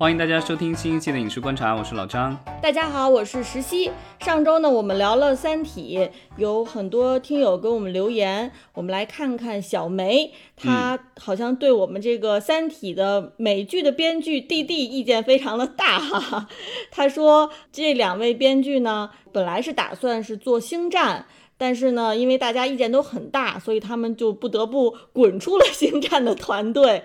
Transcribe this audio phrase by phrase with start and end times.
[0.00, 2.38] 欢迎大家收听新一期的影视观察，我是老张。
[2.62, 3.90] 大家好，我是石溪。
[4.20, 5.98] 上周呢，我们聊了《三体》，
[6.36, 16.46] 有很多听友给我们留言，我们来看看小梅，她好像对我们这个《三体》的美剧的编剧弟弟意见非常的大哈。
[16.92, 21.26] 她说这两位编剧呢，本来是打算是做《星战》。
[21.58, 27.02] 但是呢，因为大家意见都很大，所以他们就不得不滚出了星战的团队。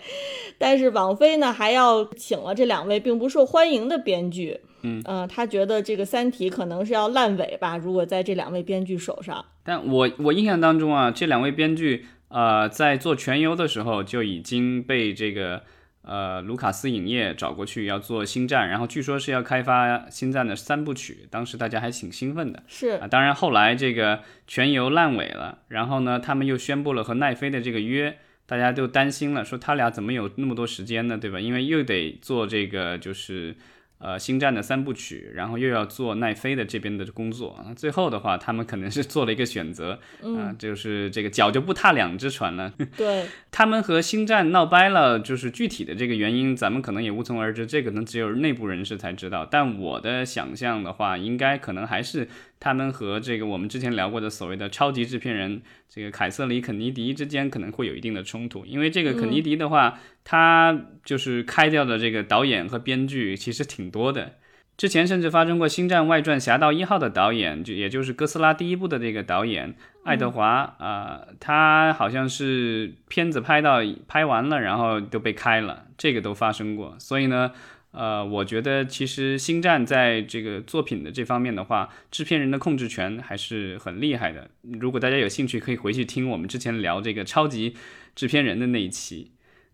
[0.57, 4.61] 但是网飞呢，还要请了这两位并不受欢迎的编剧。
[4.83, 9.43] 嗯，呃，他觉得这个《三体》可能是要烂尾吧，如果在这两位编剧手上。
[9.63, 15.63] 但我我印象当中啊，这两位编剧呃，在做全游的时候就已经被这个。
[16.03, 22.61] 呃，卢卡斯影业找过去要做星战，然后据说是要开发星战的三部曲，当时大家还挺兴奋的。
[22.67, 31.17] 是啊，当然后来这个全游烂尾了，然后呢，他们又宣布了和奈飞的这个约，大家都担心了，说他俩怎么有那么多时间呢？
[31.17, 31.39] 对吧？
[31.39, 33.55] 因为又得做这个就是。
[34.03, 42.73] 呃，星战的三部曲，然后又要做奈飞的这边的工作，最后的话，他们可能是做了一个选择，啊，就是这个脚就不踏两只船了。
[42.97, 49.47] 对， 他们和星战闹掰了，就是具体的这个原因，咱们可能也无从而知，这个能只有内部人士才知道。
[49.49, 52.27] 但我的想象的话，应该可能还是。
[52.63, 64.35] 他们和这个我们之前聊过的所谓的超级制片人这个凯瑟琳·肯尼迪之间可能会有一定的冲突，因为这个肯尼迪的话，他就是开掉的这个导演和编剧其实挺多的。
[64.77, 69.75] 之前甚至发生过《星战外传：侠盗一号》的导演，就也就是哥斯拉第一部的这个导演
[70.05, 76.95] 爱德华啊，他好像是片子拍到拍完了，然后都被开了，这个都发生过。
[76.97, 77.51] 所以呢。
[77.93, 84.49] 呃，我觉得其实《星战》在这个作品的这方面的话，制片人的控制权还是很厉害的。
[84.63, 87.75] 如果大家有兴趣，可以回去听我们之前聊这个超级
[88.15, 89.31] 制片人的那一期。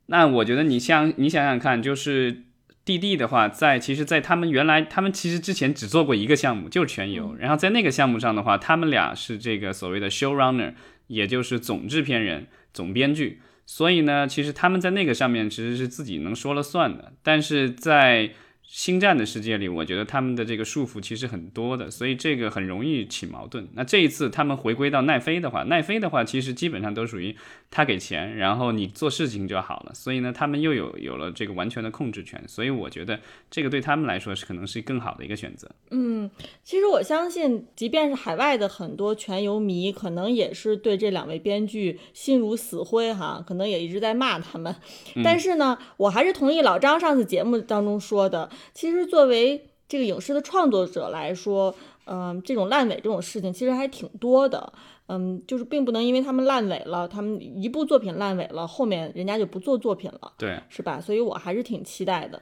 [0.08, 2.44] 那我觉得你像你想想看，就是
[2.84, 3.16] D.D.
[3.16, 7.36] 的话，在其实，在他们原来，他们其实之前只做过一个项目，就是全游。
[7.40, 10.74] 然后在那个项目上的话，他们俩是这个所谓的 showrunner，
[11.08, 13.40] 也就是总制片人、总编剧。
[13.72, 18.32] 所以呢，其实他们在那个上面其实是自己能说了算的，但是在。
[18.72, 23.68] 星战的世界里，我觉得他们的这个束缚其实很多的，所以这个很容易起矛盾。
[23.74, 27.36] 那这一次他们回归到奈飞的话，奈飞的话其实基本上都属于
[27.72, 29.94] 他给钱，然后你做事情就好了。
[29.96, 33.20] 所以呢，他们又有有了这个完全的控制权，所以我觉得
[33.50, 35.68] 这个对他们来说是可能是更好的一个选择。
[35.90, 36.30] 嗯，
[36.64, 44.76] 其实我相信，即便是海外的很多全游迷，可能也是对这两位编剧心如死灰哈，可能也一直在骂他们。
[45.24, 48.48] 但是呢，我还是同意老张上次节目当中说的。
[48.74, 51.76] 其实，作为这个影视的创作者来说，
[52.06, 54.72] 嗯，这种烂尾这种事情其实还挺多的。
[55.12, 61.02] 嗯，就是并不能因为他们烂尾了，他们一部作品烂尾了，后面人家就不做作品了，对，是吧？
[61.02, 62.40] 所以我还是挺期待的。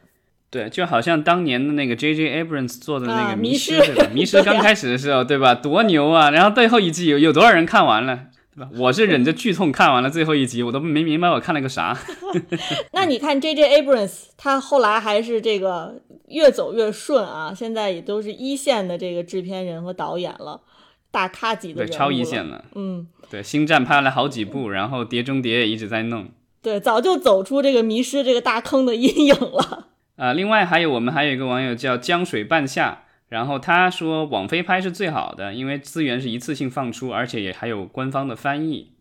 [0.49, 2.43] 对，就好像当年的那个 J.J.
[2.43, 4.03] Abrams 做的那个《迷失》，对吧？
[4.13, 5.55] 《迷失 》刚开始的时候，对吧？
[5.55, 6.29] 多牛啊！
[6.31, 8.27] 然后最后一季有有多少人看完了？
[8.55, 11.97] 对吧我是忍着剧痛看完了最后一集，我都没明白我看了个啥。
[12.91, 20.61] 那你看 J J Abrams，他后来还是这个越走越顺啊，现在也都是一线的这个制片人和导演了，
[21.11, 22.65] 大咖级的对，超一线了。
[22.75, 26.29] 嗯，对，星战拍了好几部，然后碟中谍也一直在弄。
[26.61, 29.87] 对，早就走出这个迷失这个大坑的阴影了。
[30.17, 33.03] 啊， 另外还有我们还有一个网友叫江水半夏。
[33.29, 38.93] 然后他说，网飞拍是最好的，因为资源是一次性放出，而且也还有官方的翻译，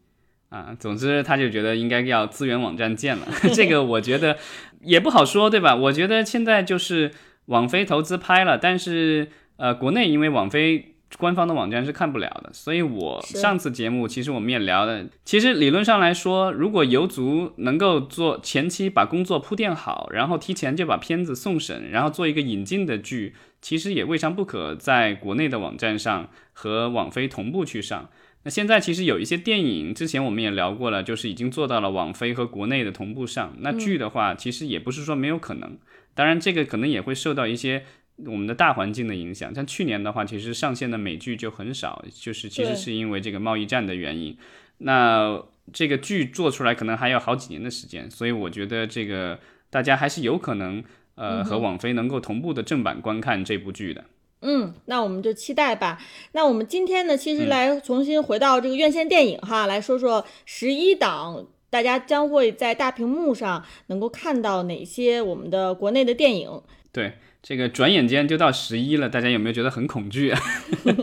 [0.48, 3.26] 啊，总之他就觉得应该要资源网站建了。
[3.54, 4.36] 这个我觉得
[4.80, 5.74] 也不好说，对吧？
[5.74, 7.12] 我觉得现在就是
[7.46, 10.92] 网飞投资拍了，但是呃，国内因为网飞。
[11.18, 28.10] 官方的网站是看不了的，所以我上次节目其实我们也聊了，其实理论上来说，如果游族能够做前期把工作铺垫好，然后提前就把片子送审，然后做一个引进的剧，其实也未尝不可在国内的网站上和网飞同步去上。
[28.46, 33.56] 那现在其实有一些电影，之前我们也聊过了，就是已经做到了网飞和国内的同步上。
[33.58, 35.76] 那剧的话，其实也不是说没有可能，
[36.14, 37.84] 当然这个可能也会受到一些。
[38.24, 44.38] 我们的大环境的影响，像去年的话，其实上线的美剧就很少，就是其实是因为这个贸易战的原因。
[44.78, 45.42] 那
[45.72, 49.38] 这个剧做出来可能还要好几年的时间，所以我觉得这个
[49.68, 50.82] 大家还是有可能，
[51.16, 54.04] 呃，和网飞能够同步的正版观看这部剧的。
[54.46, 55.98] 嗯，那我们就期待吧。
[56.32, 66.62] 那我们今天呢，其实来重新回到这个院线电影哈，来说说十一档，大家将会在大屏幕上能够看到哪些我们的国内的电影。
[66.92, 67.14] 对。
[67.42, 70.40] 这个转眼间就到十一了，大家有没有觉得很恐惧啊？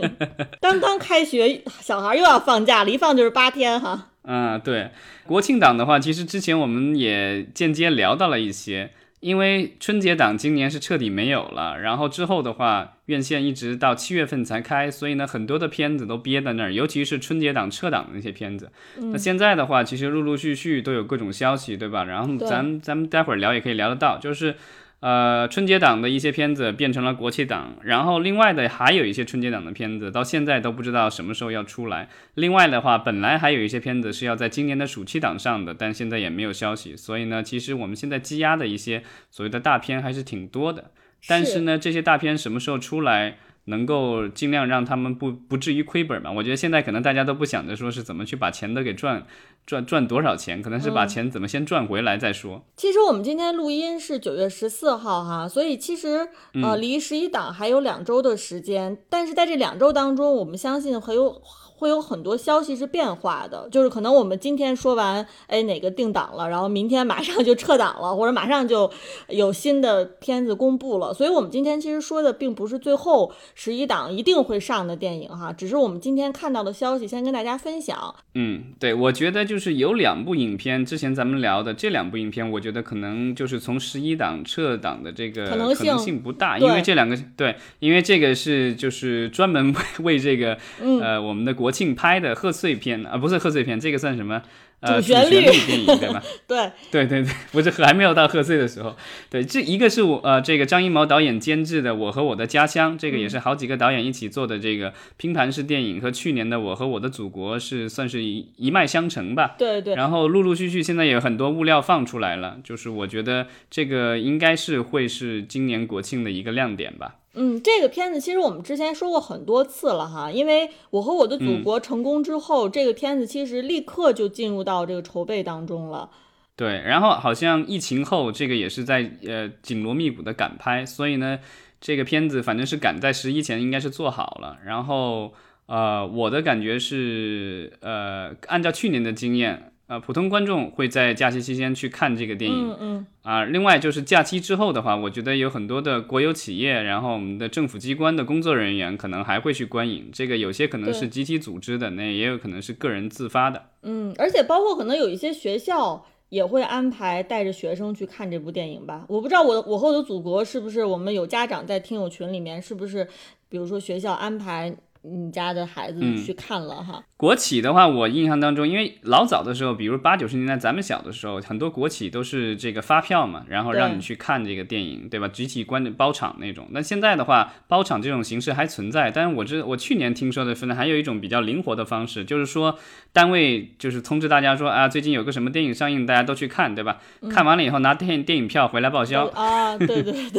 [0.60, 4.10] 刚刚开学，小孩又要放假了，一放就是八天哈。
[4.24, 4.90] 嗯，对，
[5.26, 8.90] 国庆档的话，其实之前我们也间接聊到了一些，
[9.24, 18.70] 因为春节档今年是彻底没有了，然后之后的话，院线一直到七月份才开，所以呢，很多的片子都憋在那儿，尤其是春节档撤档的那些片子。
[18.98, 22.04] 那现在的话，其实陆陆续续都有各种消息，对吧？
[22.04, 24.56] 然后咱咱们待会儿聊也可以聊得到，就是。
[25.04, 32.08] 呃，春节档的一些片子变成了国庆档，然后另外的还有一些春节档的片子，到现在都不知道什么时候要出来。
[32.36, 36.96] 另外的话，本来还有一些片子是要在今年的暑期档上的，但现在也没有消息。
[36.96, 40.92] 所以呢，其实我们现在积压的一些所谓的大片还是挺多的。
[41.28, 43.36] 但是呢，这些大片什么时候出来？
[43.66, 46.30] 能够尽量让他们不不至于亏本嘛？
[46.30, 49.26] 我觉得现在可能大家都不想着说是怎么去把钱都给赚
[49.66, 52.64] 赚赚多少钱，可能是把钱怎么先赚回来再说。
[52.76, 56.28] 其实我们今天录音是九月十四号哈，所以其实
[56.62, 61.40] 呃离十一档还有两周的时间，但是在这两周当中，我们相信很有。
[61.84, 68.90] 会有很多消息是变化的，就是可能我们今天说完，哎，哪个定档了，然后明天马上就撤档了，或者马上就
[69.28, 71.12] 有新的片子公布了。
[71.12, 78.14] 所以，我们今天其实说的并不是最后十一档一定会上的电影哈，只是我们今天看到的消息，先跟大家分享。
[78.34, 91.73] 嗯，对，我觉得就是有两部影片，之前咱们聊的这两部影片，我觉得可能就是从十一档撤档的这个可能性不大，因为这两个对，因为这个是就是专门 为这个呃我们的国。
[91.74, 94.40] 庆拍的贺岁片啊，不是贺岁片，这个算什么？
[94.80, 96.22] 呃，主旋律电影对吧？
[96.46, 98.94] 对对对对，不是还没有到贺岁的时候。
[99.30, 109.54] 对，这一个是我呃，这个张艺谋导演监制的《我和我的家乡》，这个也是好几个导演一起做的这个拼盘式电影，和去年的《我和我的祖国》是算是一一脉相承吧。
[109.56, 109.94] 对对。
[109.94, 117.14] 然后陆陆续续现在有很多物料放出来了，就是我觉得这个应该是会是今年国庆的一个亮点吧。
[117.34, 126.10] 嗯，这个片子其实我们之前说过很多次了哈，因为我和我的祖国成功之后，这个片子其实立刻就进入到这个筹备当中了。
[126.56, 131.40] 对，然后好像疫情后，这个也是在呃紧锣密鼓的赶拍，所以呢，
[131.80, 134.58] 这个片子反正是赶在十一前应该是做好了。
[134.64, 135.34] 然后
[135.66, 139.72] 呃，我的感觉是呃，按照去年的经验。
[139.86, 143.06] 呃，普通观众会在假期期间去看这个电影，嗯嗯。
[143.20, 163.06] 啊，另外就是假期之后的话，我觉得有很多的国有企业，然后我们的政府机关的工作人员可能还会去观影，这个有些可能是集体组织的，那也有可能是个人自发的，嗯，而且包括可能有一些学校也会安排带着学生去看这部电影吧，我不知道我我和我的祖国是不是我们有家长在听友群里面是不是，
[163.50, 164.74] 比如说学校安排。
[165.06, 167.02] 你家的孩子去看了哈？
[167.18, 175.28] 国企的话，我印象当中，因为老早的时候，比如八九十年代咱们小的时候，很多国企都是这个发票嘛，然后让你去看这个电影，对吧？
[175.28, 176.68] 集体观包场那种。
[176.70, 182.78] 那现在的话，包场这种形式还存在，但是我这我去年听说的，是呢还有一种比较灵活的方式，就是说
[183.12, 186.98] 单位就是通知大家说啊，最近有个什么电影上映，大家都去看，对吧？
[187.30, 190.30] 看完了以后拿电电影票回来报销啊，对对对，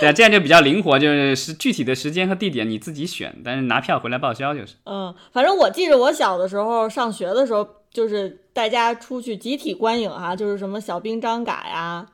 [0.00, 3.99] 对 啊，这样就比较灵活，就是是具体的时间和地点你自己选，但是拿票。
[4.00, 12.06] 回来报销就是，嗯，反正我记着我小的时候上学的时候，就是大家出去集体观影哈，就是什么小兵张嘎呀，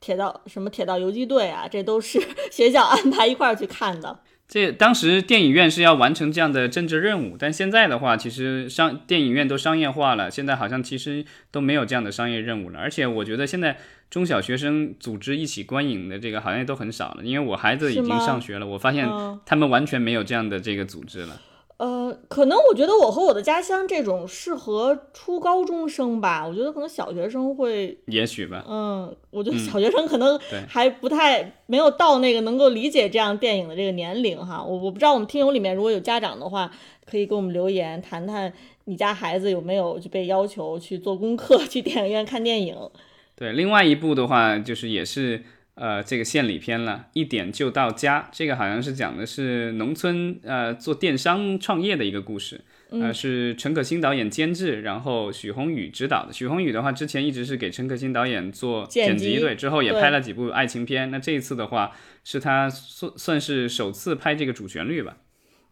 [0.00, 4.20] 铁道什么铁道游击队啊，这都是 学校安排一块儿去看的。
[4.52, 12.78] 这当时电影院是要完成这样的政治任务，但现在的话，其实商电影院都商业化了，现在好像其实都没有这样的商业任务了。
[12.78, 13.78] 而且我觉得现在
[14.10, 19.08] 中小学生组织一起观影的这个好像都很少了，因为我孩子已经上学了，我发现
[19.46, 21.40] 他们完全没有这样的这个组织了。
[21.78, 28.64] 呃，可能我觉得我和我的家乡这种适合初高中生吧，我觉得可能小学生会，也许吧。
[28.68, 30.38] 嗯，我觉得小学生可能
[30.68, 34.62] 还不太没有到那个能够理解这样电影的这个年龄哈。
[34.62, 36.70] 我我不知道我们听友里面如果有家长的话，
[37.04, 38.52] 可以给我们留言谈谈
[38.84, 42.76] 你家孩子有没有就被要求去做功课去电影院看电影。
[43.34, 45.42] 对，另外一部的话就是也是。
[45.74, 48.28] 呃，这个献礼片了，一点就到家。
[48.30, 52.60] 这个好像是讲的是农村呃做电商创业的一个故事，
[52.90, 56.32] 呃是陈可辛导演监制，然后许宏宇执导的。
[56.32, 61.10] 许宏宇的话，之前一直是给陈可辛导演做剪辑，对，之后也拍了几部爱情片。
[61.10, 65.16] 那这一次的话，是他算算是首次拍这个主旋律吧。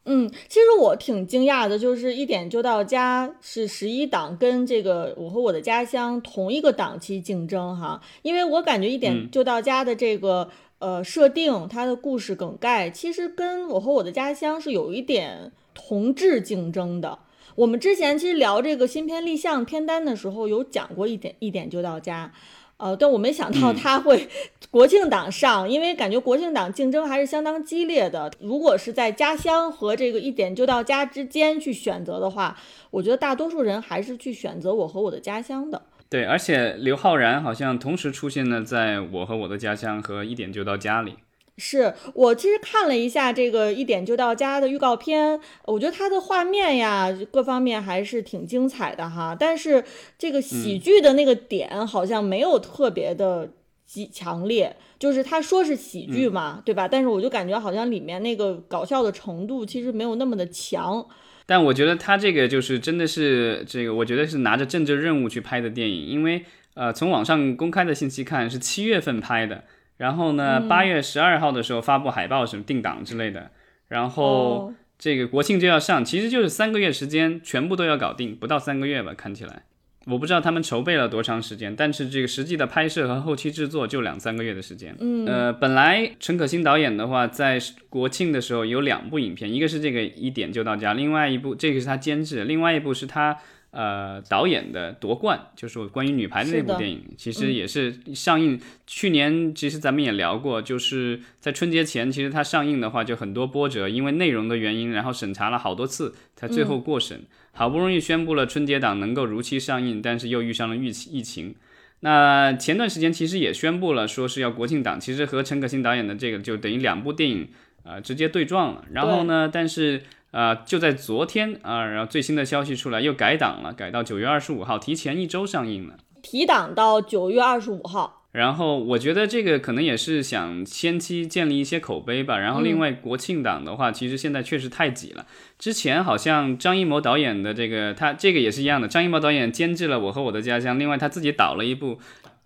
[0.06, 17.18] 嗯，其实我挺惊讶的，就是一点就到家是十一档，跟这个我和我的家乡同一个档期竞争哈，因为我感觉一点就到家的这个呃设定，它的故事梗概，其实跟我和我的家乡是有一点同质竞争的。
[17.56, 22.32] 我们之前其实聊这个新片立项片单的时候，有讲过一点一点就到家。
[22.80, 24.26] 呃，但我没想到他会
[24.70, 28.32] 国庆档上，因为感觉国庆档竞争还是相当激烈的。
[28.40, 32.56] 如果是在家乡和这个一点就到家之间去选择的话，
[32.90, 35.82] 我觉得大多数人还是去选择我和我的家乡的。
[36.08, 41.16] 对，而且刘昊然好像同时出现了在我和我的家乡和一点就到家里。
[41.58, 49.36] 是我其实看了一下这个一点就到家的预告片，我觉得它的画面呀各方面还是挺精彩的哈。
[49.38, 49.84] 但是
[50.18, 53.50] 这个喜剧的那个点好像没有特别的
[53.84, 56.88] 极强烈，就是他说是喜剧嘛，对吧？
[56.88, 61.06] 但是我就感觉好像里面那个搞笑的程度其实没有那么的强。
[61.44, 69.64] 但我觉得他这个就是真的是这个，我觉得是拿着政治任务去拍的电影，因为呃从网上公开的信息看是七月份拍的。
[70.00, 73.50] 然后呢，八月十二号的时候发布海报什么定档之类的，
[73.88, 79.64] 然后这个国庆就要上，其实就是三个月时间全部都要搞定，不到三个月吧，看起来。
[80.06, 84.96] 我不知道他们筹备了多长时间，但是这个实际的拍摄和后期制作就两三个月的时间。
[85.00, 93.36] 嗯，呃，本来陈可辛导演的话，在国庆的时候有两部影片，一个是这个一点就到家，另外一部这个是他监制，另外一部是他。
[93.72, 98.60] 呃，导演的夺冠就是关于女排的那部电影，其实也是上映。
[98.84, 107.20] 去年其实咱们也聊过，就是在春节前，其实它上映的话就很多波折，因为内容的原因，然后审查了好多次才最后过审。
[107.52, 111.54] 好不容易宣布了春节档能够如期上映，但是又遇上了疫疫情。
[112.00, 117.48] 那前段时间其实也宣布了，说是要国庆档，其实和陈可辛导演的这个就等于两部电影
[117.84, 118.84] 呃直接对撞了。
[118.90, 120.02] 然后呢，但是。
[120.30, 128.16] 啊，就在昨天啊，然后最新的消息出来，又改档了，改到九月二十五号，提前一周上映了，提档到九月二十五号。
[128.32, 132.38] 然后我觉得这个可能也是想先期建立一些口碑吧。
[132.38, 135.26] 然后另外国庆档的话，其实现在确实太挤了。
[135.58, 141.98] 之前好像张艺谋导演的这个，他这个也是一样的，张艺谋导演监制了《我和我的家乡》，另外他自己导了一部。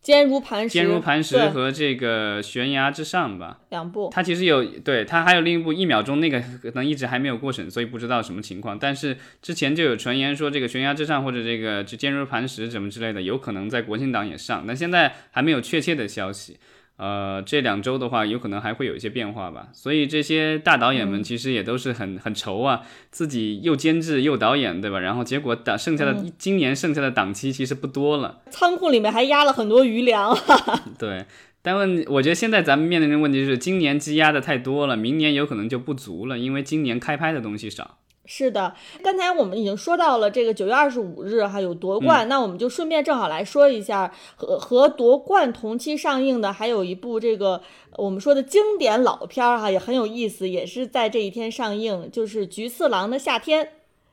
[0.05, 4.11] 坚如磐石，坚如磐石和这个悬崖之上吧，两部。
[4.13, 8.79] 它其实有，对，它还有另一部一秒钟，那个可能一直还没有过审，所以不知道什么情况。
[8.79, 16.59] 但是之前就有传言说这个悬崖之上或者这个坚如磐石什么之类的，有可能在国庆档也上，但现在还没有确切的消息。
[16.97, 19.69] 呃，这两周的话，有可能还会有一些变化吧。
[19.73, 25.01] 所以这些大导演们其实也都是很很愁啊，自己又监制又导演，对吧？
[25.01, 30.33] 然后结果档剩下的今年剩下的档期其实不多了，仓库里面还压了很多余粮。
[30.97, 31.27] 对，
[31.63, 37.99] 但问我觉得现在咱们面临的问题是，今年积压的太多了，明年有可能就不足了，因为今年开拍的东西少。
[38.27, 47.61] 是的，刚才我们已经说到了这个九月二十五日哈有夺冠，那我们就顺便正好来说一下和和夺冠同期上映的还有一部这个
[47.97, 53.65] 我们说的经典老片儿哈也很有意思，也是在这一天上映，就是《菊次郎的夏天》。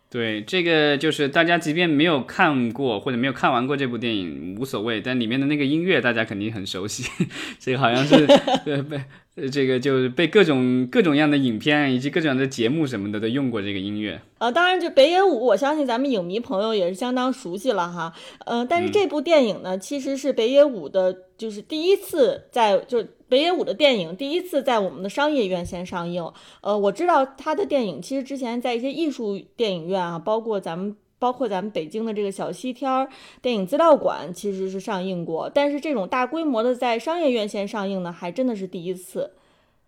[0.10, 7.10] 对，这个就是大家即便没有看过或者没有看完过这部电影无所谓，但里面的那个音乐大家肯定很熟悉，
[7.58, 8.28] 这个好像是
[8.66, 9.02] 对被。
[9.36, 14.22] 呃，这个就是被各种各种样的影片以及各种样的节目什么的都用过这个音乐。
[14.40, 18.14] 呃，当然，就北野武，我相信咱们影迷朋友也是相当熟悉了哈。
[18.46, 26.30] 呃，但是这部电影呢，其实是北野武的，就是第一次在，就北野武的电影第一次在我们的商业院线上映。
[26.60, 30.98] 呃，我知道他的电影其实之前在一些艺术电影院啊，包括咱们。
[31.22, 33.08] 包括咱们北京的这个小西天儿
[33.44, 39.30] 电影资料馆，其实是上映过，但是这种大规模的在商业院线上映呢，还真的是第一次。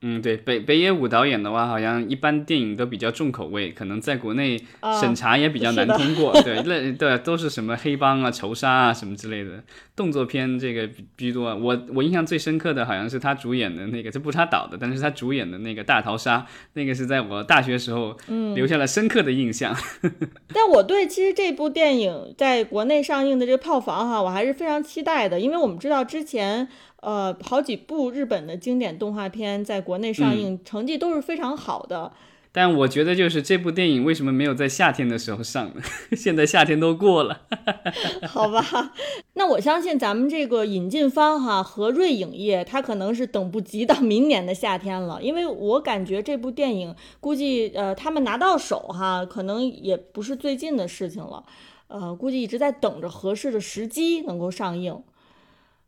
[0.05, 4.61] 嗯，对，北北野武导演的话，好像一般电影都比较重口味，可能在国内
[4.99, 6.33] 审查也比较难通过。
[6.43, 9.63] 对，那对都是什么黑帮啊、仇杀啊什么之类的
[9.95, 11.55] 动作片，这个居多。
[11.55, 18.17] 我我印象最深刻的好像是他主演的那个，这不是他导的，但是他主演的那个大逃杀，那个是在我大学时候
[18.55, 19.73] 留下了深刻的印象。
[20.53, 26.67] 但我对其实这部电影在国内上映的这个票房哈，我还是非常期待的，因为我们知道之前。
[27.03, 32.13] 呃，好几部日本的经典动画片在国内上映，成绩都是非常好的。
[32.55, 35.81] 但我觉得，就是这部电影为什么没有在夏天的时候上呢？
[36.15, 37.41] 现在夏天都过了。
[38.29, 38.93] 好吧，
[39.33, 51.43] 那我相信咱们这个引进方哈和瑞影业，它可能是等不及到明年的夏天了，因为我感觉这部电影估计呃他们拿到手哈，可能也不是最近的事情了，
[51.87, 55.01] 呃，估计一直在等着合适的时机能够上映。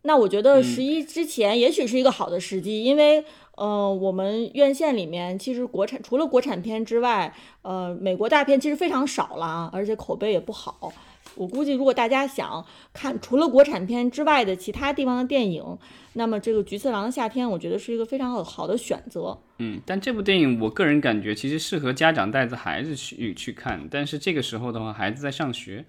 [0.05, 7.33] 那我觉得十一之前也许是一个好的时机，因为呃，我们院线里面其实国产除了国产片之外，
[7.63, 10.93] 呃，美国大片其实非常少了，而且口碑也不好。
[11.35, 15.77] 我估计如果大家想看除了国产片之外的其他地方的电影，
[16.13, 19.37] 那么这个《菊次郎的夏天》我觉得是一个非常好好的选择。
[19.57, 25.83] 嗯，但这部电影我个人感觉其实适合家长带着孩子去去看，但是这个时候的话，孩子在上学。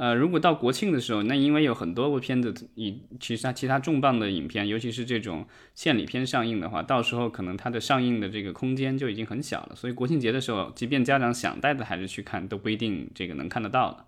[0.00, 9.74] 呃，如果到国庆的时候，那因为有很多部片子以其他其他重磅的影片，尤其是这种献礼片上映的话，到时候可能它的上映的这个空间就已经很小了。
[9.74, 14.04] 所以国庆节的时候，即便家长想带着孩子去看，都不一定这个能看得到了。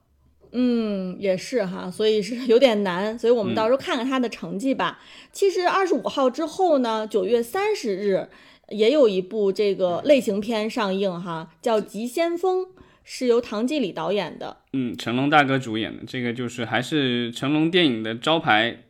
[0.53, 5.01] 嗯，也是哈，所以是有点难， 所以我们到时候看看他的成绩吧。
[5.33, 8.29] 其实二十五号之后呢，九月三十日
[8.69, 12.63] 也有一部这个类型片上映哈，叫《急先锋》。
[13.05, 18.85] 是由唐季礼导演的，嗯，成龙大哥主演的，这个就是还是成龙电影的招牌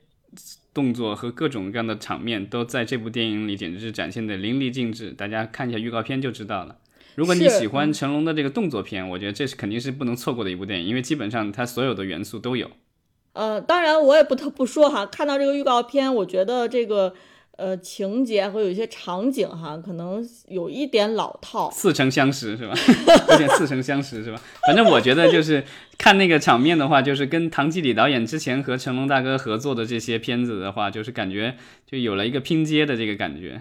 [0.75, 5.11] 动作和各种各样的场面都在这部电影里简直是展现的淋漓尽致。
[5.12, 6.76] 大家看一下预告片就知道了。
[7.14, 12.71] 如果你喜欢成龙的这个动作片，我觉得这是肯定是不能错过的一部电影，因为基本上它所有的元素都有。
[13.33, 17.14] 呃，当然我也不得不说哈，看到这个预告片，我觉得这个。
[17.61, 22.73] 呃，情节和有一些场景哈，可能有一点老套，似曾相识是吧？
[23.29, 24.40] 有点似曾相识是吧？
[24.67, 25.62] 反正我觉得就是
[25.99, 31.55] 看那个场面的话，就是跟唐季礼导演之前和成龙大哥合作的这些片子的话，就是感觉
[31.87, 33.61] 就有了一个拼接的这个感觉。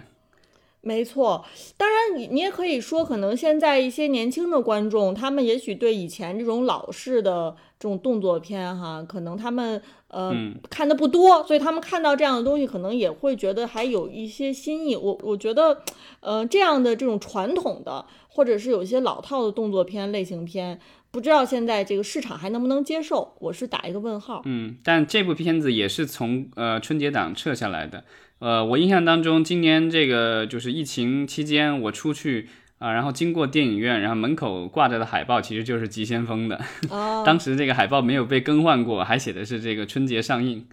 [0.82, 1.44] 没错，
[1.76, 10.32] 当然你你也可以说，可能现在一些年轻的观众，他们也许对以前这种老式的这种动作片哈，可能他们呃
[10.70, 14.96] 看的不多，所以他们看到这样的东西，可能也会觉得还有一些新意。
[14.96, 15.82] 我我觉得，
[16.20, 20.80] 呃，这样的这种传统的，或者是有些老套的动作片类型片，
[21.12, 24.42] 不知道现在这个市场还能不能接受，我是打一个问号。
[24.44, 28.04] 嗯，但这部片子也是从呃春节档撤下来的。
[28.38, 32.48] 呃，我印象当中，今年这个就是疫情期间，我出去
[32.78, 36.60] 啊，然后经过电影院，然后门口挂着的海报其实就是《急先锋》的。
[36.88, 37.24] 哦。
[37.26, 40.66] 当时这个海报没有被更换过，还写的是这个春节上映，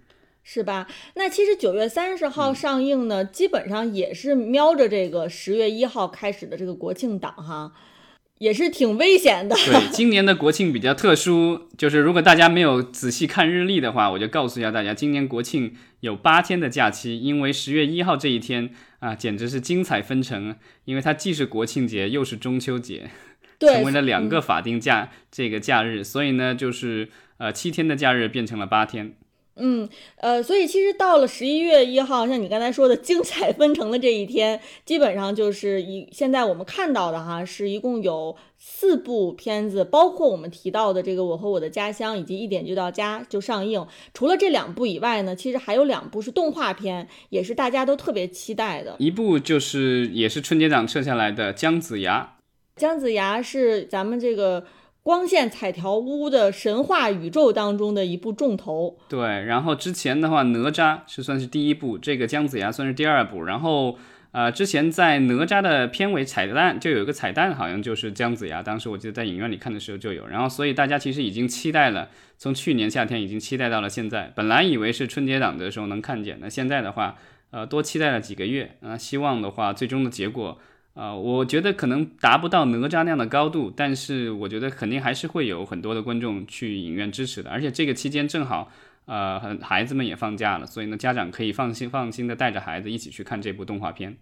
[0.44, 0.88] 是吧？
[1.16, 7.74] 那其实九月三十号上映呢，基本上也是瞄着这个十月一号开始的这个国庆档哈。
[8.40, 9.56] 也是挺危险的。
[9.56, 23.10] 对， 今年的国庆比较特殊，就是如果大家没有仔细看日历的话，我就告诉一下大家，今年国庆有八天的假期，因为十月一号这一天啊，简直是精彩纷呈，因为它既是国庆节又是中秋节，
[23.60, 29.14] 成为了两个法定假这个假日，所以呢，就是呃七天的假日变成了八天。
[29.60, 43.86] 嗯，呃，所以其实到了十一月一号，像你刚才说的精彩纷呈的这一天，基本上就是一现在我们看到的哈，是一共有四部片子，包括我们提到的这个《我和我的家乡》以及一点就到家就上映。
[44.14, 48.96] 除了这两部以外呢，其实还有两部是动画片，也是大家都特别期待的。
[49.00, 52.36] 一部就是也是春节档撤下来的《姜子牙》，
[52.76, 54.66] 姜子牙是咱们这个。
[55.08, 59.22] 光线彩条屋的神话宇宙当中的一部重头，对。
[59.46, 63.46] 然后之前的话，哪吒是算是第一部，这个姜子牙算是第二部。
[63.46, 63.98] 然后，
[64.34, 68.62] 呃，之前在哪吒的片尾彩蛋就有一个彩蛋，好像就是姜子牙。
[68.62, 70.28] 当时我记得在影院里看的时候就有。
[70.28, 74.34] 然后，所以大家其实已经期待了，从去年夏天已经期待到了现在。
[74.36, 77.16] 本来以为是春节档的时候能看见，那现在的话，
[77.52, 78.98] 呃，多期待了几个月啊。
[78.98, 80.60] 希望的话，最终的结果。
[80.98, 87.52] 啊，我觉得可能达不到哪吒那样的高度，但是我觉得肯定还是会有很多的观众去影院支持的。
[87.52, 88.72] 而且这个期间正好，
[89.06, 94.18] 呃，孩子们也放假了，所以呢，家长可以放心放心的带着孩子一起去看这部动画片。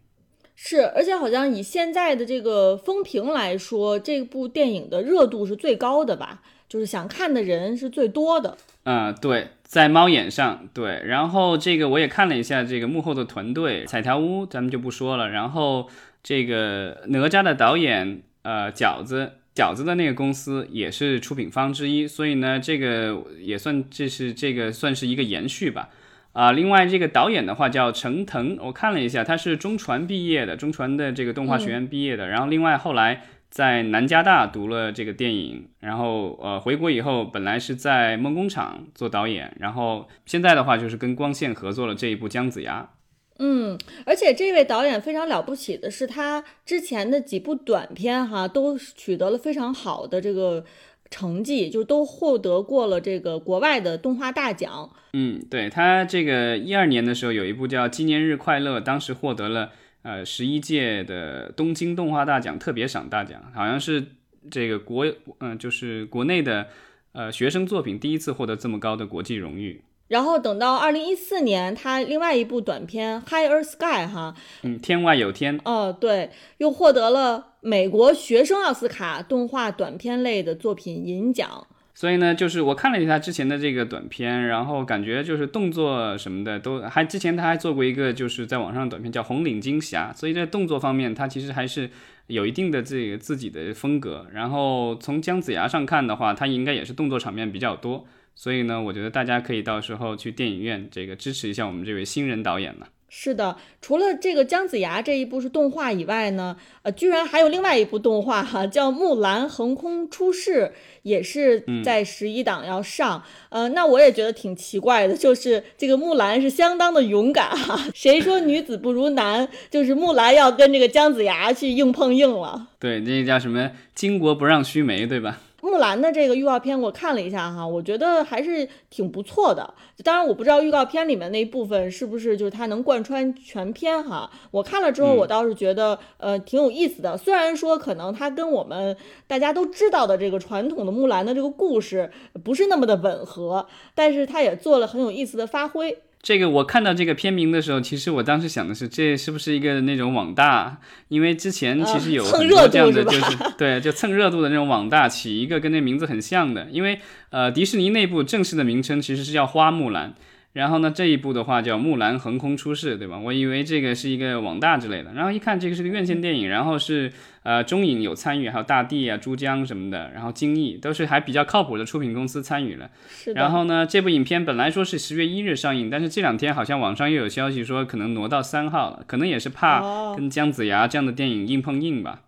[0.54, 6.42] 是，而且好像以现在的这个风评来说，这部电影的热度是最高的吧？
[6.68, 8.58] 就是想看的人是最多的。
[8.84, 11.02] 嗯，对，在猫眼上，对。
[11.06, 15.30] 然后这个我也看了一下这个幕后的团队，彩条屋咱们就不说了。
[15.30, 15.88] 然后。
[16.28, 25.90] 这个哪吒的导演，呃，饺子饺子的那个公司也是出品方之一，所以呢，这个也算这是这个算是一个延续吧。
[26.34, 42.90] 啊，另外这个导演的话叫程腾，我看了一下，他是中传毕业的，中传的这个动画学院毕业的，然后另外后来在南加大读了这个电影，然后呃回国以后本来是在梦工厂做导演，然后现在的话就是跟光线合作了这一部姜子牙。
[43.38, 50.64] 嗯，而且这位导演非常了不起的是，他之前的几部短片哈都取得了非常好的这个
[51.10, 54.90] 成绩，就都获得过了这个国外的动画大奖。
[55.14, 59.72] 嗯，对他这个一二年的时候有一部叫《纪念日快乐》，当时获得了
[60.04, 64.04] 呃十一届的东京动画大奖特别赏大奖，好像是
[64.50, 65.06] 这个国
[65.40, 66.68] 嗯就是国内的
[67.12, 69.82] 呃学生作品第一次获得这么高的国际荣誉。
[70.08, 81.66] 然后等到二零一四年，他另外一部短片《Higher Sky》哈，嗯，天外有天，哦，对，又获得了美国学生奥斯卡动画短片类的作品银奖。
[81.98, 91.90] 所以呢，就是我看了一下之前的这个短片，然后感觉就是动作什么的都还，之前他还做过一个就是在网上的短片叫《红领巾侠》，所以在动作方面，他其实还是
[92.28, 94.28] 有一定的这个自己的风格。
[94.34, 102.90] 然后从姜子牙上看的话，他应该也是动作场面比较多，所以呢，我觉得大家可以到时候去电影院这个支持一下我们这位新人导演了。
[103.08, 110.64] 是的，除了这个姜子牙这一部是动画以外呢，呃，居然还有另外一部动画哈，叫《木兰横空出世》，
[111.04, 113.24] 也是在十一档要上。
[113.50, 119.48] 呃，那我也觉得挺奇怪的，就是这个木兰是相当的勇敢哈， 谁说女子不如男？
[119.70, 122.68] 就是木兰要跟这个姜子牙去硬碰硬了。
[122.80, 123.72] 对，这叫什么？
[123.96, 125.40] 巾帼不让须眉，对吧？
[125.66, 129.74] 木兰的这个预告片我看了一下哈，我觉得还是挺不错的。
[130.04, 134.30] 当然我不知道预告片里面那一部分是不是就是它能贯穿全片哈。
[134.52, 137.18] 我看了之后，我倒是觉得呃挺有意思的。
[137.18, 142.12] 虽然说可能它跟我们大家都知道的这个传统的木兰的这个故事
[142.44, 145.98] 不是那么的吻合，但是它也做了很有意思的发挥。
[146.26, 150.80] 这个我看到这个片名的时候，其实我当时想的是，这是不是一个那种网大？
[151.08, 156.68] 因为之前其实有很多这样的，就是对，就蹭热度的那种网大，起一个跟那名字很像的。
[156.72, 160.16] 因为呃，迪士尼内部正式的名称其实是叫花木兰。
[160.56, 163.20] 然后呢，这一部的话叫《木兰横空出世》，对吧？
[163.20, 167.12] 我以为这个是一个网大之类的，然后一看这个是个院线电影，然后是
[167.44, 172.90] 呃中影有参与，还有大地啊、珠江什么的，然后金逸都是还比较靠谱的出品公司参与了。
[173.10, 182.22] 是然后呢，这部影片本来说是十月一日上映，但是这两天好像网上又有消息说可能挪到三号了，可能也是怕跟姜子牙这样的电影硬碰硬吧。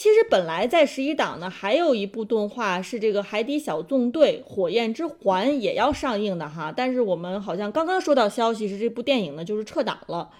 [0.00, 10.30] 其实本来在十一档呢，还有一部动画是这个《海底小纵队：火焰之环》也要上映的哈，但是我们好像刚刚收到消息是这部电影呢就是撤档了。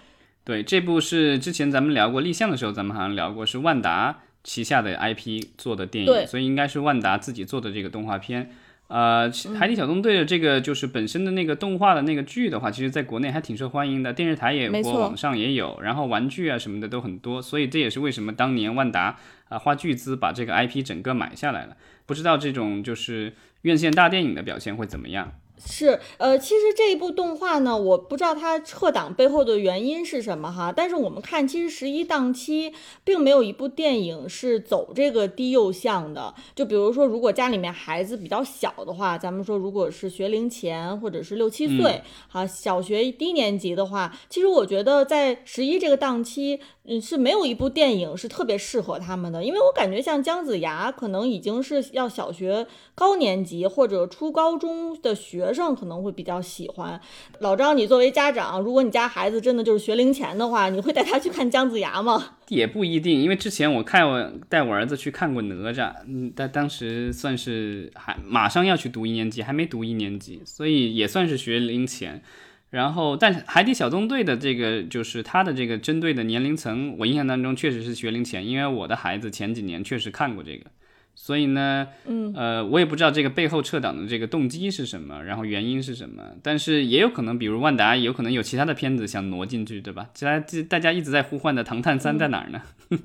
[0.43, 8.49] 对，这部是之前咱们聊过立项的时候，咱们好像聊过是万达旗下的 IP 做的电影，所以应该是万达自己做的这个动画片。
[8.91, 21.77] 呃，海底小纵队的这个就是本身的那个动画的那个剧的话，其实在国内还挺受欢迎的，电视台也有播，网上也有，然后玩具啊什么的都很多，所以这也是为什么当年万达啊花巨资把这个 IP 整个买下来了。
[22.05, 25.31] 不知道这种就是院线大电影的表现会怎么样？
[25.63, 30.73] 是，呃，其实这一部动画呢，我不知道它撤档背后的原因是什么哈。
[30.75, 36.33] 但是我们看，其实十一档期并没有一部电影是走这个低幼向的。
[36.55, 46.59] 就比如说，如果家里面孩子比较小的话，咱们说如果是学龄前或者是六七岁，哈，小学低年级的话，其实我觉得在十一这个档期。
[46.83, 56.99] 嗯，是没有一部电影是特别适合他们的，因为我感觉像姜子牙可能已经是要小学高年级或者初高中的学学生可能会比较喜欢。
[57.39, 62.35] 老张，你作为家长，如果你家孩子真的就是学龄前的话，你会带他去看姜子牙吗？
[62.47, 72.23] 也不一定，因为之前我看我带我儿子去看过哪吒，嗯，但当时算是还马上要去读一年级，还没读一年级，所以也算是学龄前。
[72.69, 80.71] 然后，但海底小纵队的这个就是它的这个针对的年龄层，我印象当中确实是学龄前，因为我的孩子前几年确实看过这个。
[81.13, 90.07] 所以呢，嗯，呃，我也不知道这个背后撤档的这个动机是什么，然后原因是什么，但是也有可能，比如万达有可能有其他的片子想挪进去，对吧？
[90.13, 92.61] 其他大家一直在呼唤的《唐探三》在哪儿呢？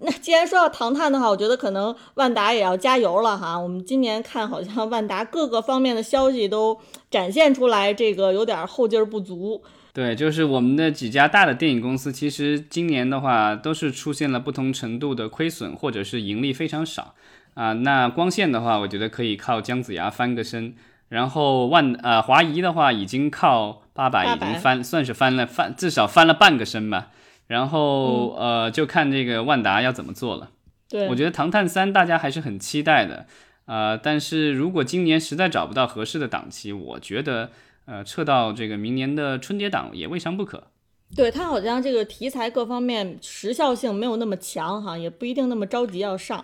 [0.00, 3.56] 那既然说到《唐探》的话，我觉得可能万达也要加油了哈。
[3.56, 6.76] 我们今年看好像万达各个方面的消息都
[7.10, 9.62] 展现出来，这个有点后劲儿不足。
[9.92, 17.14] 对，就是我们的几家大的电影公司，其实今年的话都是出现了不同程度的亏损，或者是盈利非常少。
[17.54, 20.74] 啊，那光线的话，我觉得可以靠姜子牙翻个身，
[21.08, 27.10] 然后万呃华谊的话，已经靠八佰已经翻，算是翻了翻，至少翻了半个身吧。
[27.48, 30.50] 然后呃，就看这个万达要怎么做了。
[30.88, 33.26] 对，我觉得《唐探三》大家还是很期待的，
[33.66, 37.50] 呃，但是如果今年实在找不到合适的档期，我觉得
[37.84, 40.68] 呃撤到这个明年的春节档也未尝不可。
[41.14, 46.42] 对，它好像这个题材各方面时效性没有那么强哈，也不一定那么着急要上。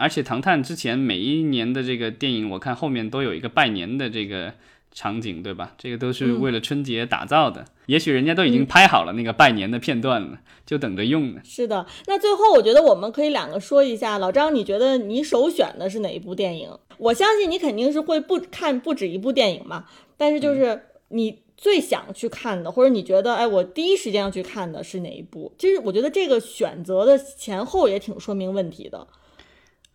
[0.00, 4.54] 而且《唐探》之前每一年的这个电影，我看后面都有一个拜年的这个
[4.92, 5.74] 场景，对吧？
[5.76, 7.66] 这个都是为了春节打造的。
[7.84, 11.40] 也许人家都已经拍好了那个拜年的片段了，就等着用呢。
[11.44, 16.70] 是的，那最后我觉得我们可以两个说一下，老张，你觉得你首选的是哪一部电影？
[16.96, 19.84] 我相信你肯定是会不看不止一部电影嘛。
[20.16, 25.52] 但是就是你最想去看的，或者你觉得哎，我第一时间要去看的是哪一部？
[25.58, 29.06] 其实我觉得这个选择的前后也挺说明问题的。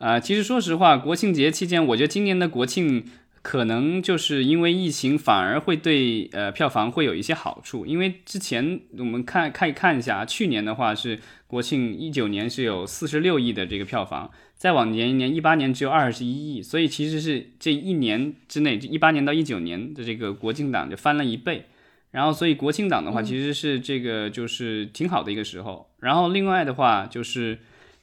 [0.06, 3.04] 啊，其实说实话，国庆节期间，我觉得今年的国庆
[3.41, 7.88] 可能就是因为疫情，反而会对呃票房会有一些好处。
[7.88, 21.65] 因为之前我们看可以看一下，去年的话是国庆一九年是有四十六亿的这个票房，再往年一年一八年只有二十一亿，所以其实是这一年之内，一八年到一九年的这个国庆档就翻了一倍。
[22.12, 25.89] 然后，所以国庆档的话，其实是这个就是挺好的一个时候。
[26.00, 27.58] 然后另外的话，就是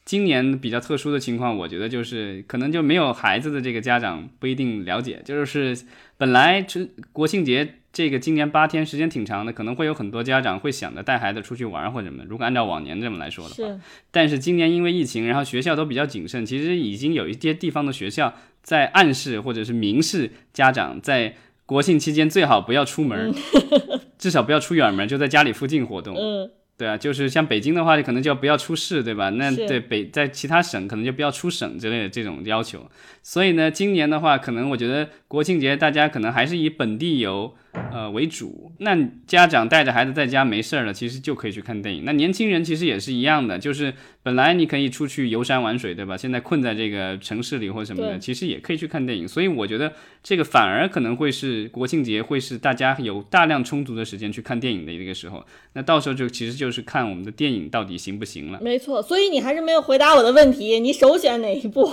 [0.05, 5.77] 今年比较特殊的情况，我觉得就是可能就没有孩子的这个家长不一定了解，就是
[6.17, 12.25] 本来这国庆节这个今年八天时间挺长的，可能会有很多家长会想着带孩子出去玩或者什么。
[12.29, 21.35] 如果按照往年这么来说的话，但是今年因为疫情，然后学校都比较谨慎，其实已经有一些地方的学校在暗示或者是明示家长在。
[21.65, 23.33] 国庆期间最好不要出门，
[24.19, 26.15] 至少不要出远门，就在家里附近活动。
[26.15, 26.51] 嗯，
[26.83, 29.31] 对啊，就是像北京的话，就可能就要不要出市，对吧？
[29.31, 32.85] 那对北在其他省可能就不要出省之类的这种要求。
[33.23, 37.55] 所以呢，今年的话，可能我觉得国庆节大家可能还是以本地游。
[37.91, 38.71] 呃，为主。
[38.79, 42.05] 那家长带着孩子在家没事儿了，其实就可以去看电影。
[42.05, 46.17] 那年轻人其实也是一样的，就是本来你可以出去游山玩水，对吧？
[46.17, 49.27] 现在困在这个城市里或什么的，其实也可以去看电影。
[49.27, 55.45] 所以我觉得这个反而可能会是国庆节，会是大家有大量充足的时间去看电影的一个时候。
[55.73, 58.59] 那到时候就其实就是看我们的电影到底行不行了。
[58.61, 61.91] 没错，所以你还是没有回答我的问题，你首选哪一部？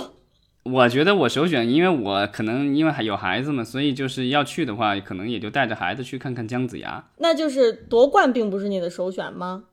[0.62, 7.04] 我觉得我首选，因为我可能因为还有孩子嘛，所以就是要去的话，可能也就带着孩子去看看姜子牙。
[7.18, 9.64] 那就是夺冠并不是你的首选吗？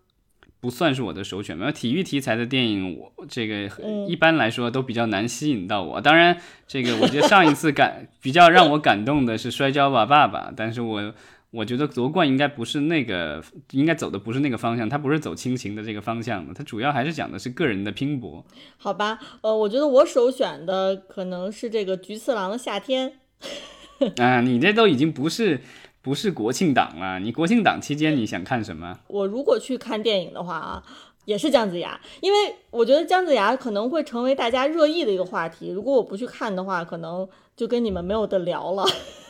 [0.59, 1.71] 不算是我的首选吧。
[1.71, 3.69] 体育题材的电影，我这个
[4.07, 6.01] 一般来说都比较难吸引到我。
[6.01, 11.13] 当然，这个我觉得上一次感 比较让我感动的是《摔跤吧，爸爸》，但是我。
[11.49, 18.45] 我觉得夺冠应该不是那个，应该走的不是那个方向，他不是走亲情的这个方向的，他主要还是讲的是个人的拼搏。
[18.75, 23.13] 好吧，呃，我觉得我首选的可能是这个《菊次郎的夏天》。
[24.21, 25.61] 啊，你这都已经不是
[26.01, 28.99] 不是国庆档了，你国庆档期间你想看什么？
[29.07, 30.83] 我如果去看电影的话啊，
[31.23, 35.71] 也是姜子牙，因为我觉得姜子牙可能会成为大家热议的一个话题。
[35.71, 38.85] 如果我不去看的话，可能就跟你们没有得聊了。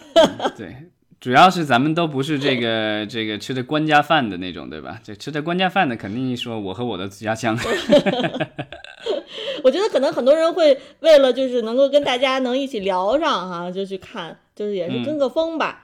[0.57, 0.89] 对。
[1.19, 4.99] 主要是咱们都不是这个 这个吃的官家饭的那种，对吧？
[5.03, 7.57] 这吃的官家饭的，肯定说我和我的家乡。
[9.63, 15.83] 我觉得可能很多人会为了就是能够跟大家能一起聊上哈，就去看，就是也是跟个风吧。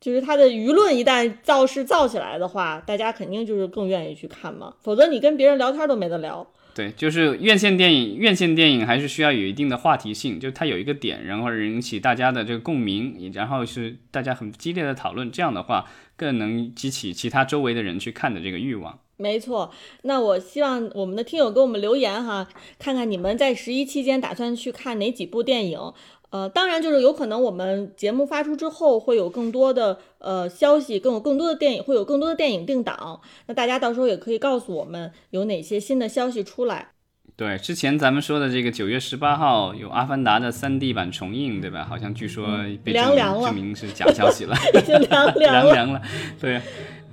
[0.00, 4.74] 就是他的舆论一旦造势造起来的话，大家肯定就是更愿意去看嘛。
[4.82, 6.44] 否则你跟别人聊天都没得聊。
[6.74, 18.98] 对，就是院线电影，院线电影还是需要有一定的话题性，就它有一个点，然后引起大家的这个共鸣，然后是大家很激烈的讨论，这样的话更能激起其他周围的人去看的这个欲望。
[19.18, 19.70] 没错，
[20.02, 25.92] 那我希望我们的听友给我们留言哈，看看你们在十一期间打算去看哪几部电影。
[26.32, 33.20] 呃，当然，就是有可能我们节目发出之后，会有更多的呃消息，更有更多的电影，会有更多的电影定档。
[33.46, 36.88] 那大家到时候也可以告诉我们有哪些新的消息出来。
[37.36, 41.84] 对，之前咱们说的这个九月十八号有《阿凡达》的三 D 版重映，对吧？
[41.88, 42.46] 好像据说
[42.82, 46.00] 被证明证明是假消息了，已经凉凉了，
[46.40, 46.60] 对。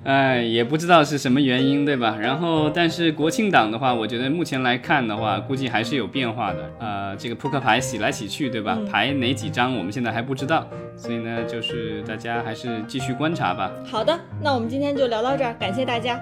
[0.02, 2.16] 哎，也不知道是什么原因，对吧？
[2.18, 6.70] 然后，但是国庆档的话，我觉得目前来看的话，估计还是有变化的。
[6.78, 8.78] 呃，这个扑克牌洗来洗去，对吧？
[8.90, 13.70] 牌哪几张我们现在还不知道，所以呢，就是大家还是继续观察吧。
[13.84, 16.18] 好的，那我们今天就聊到这儿，感谢大家。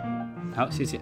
[0.57, 0.99] 好，谢谢。